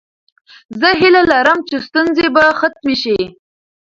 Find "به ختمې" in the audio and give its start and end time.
2.35-2.95